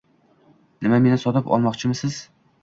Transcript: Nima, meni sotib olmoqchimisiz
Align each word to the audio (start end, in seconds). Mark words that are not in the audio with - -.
Nima, 0.87 0.99
meni 1.03 1.19
sotib 1.25 1.53
olmoqchimisiz 1.59 2.19